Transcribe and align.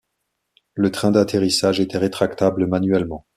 Le 0.73 0.91
train 0.91 1.11
d'atterrissage 1.11 1.79
était 1.79 1.99
rétractable 1.99 2.65
manuellement. 2.65 3.27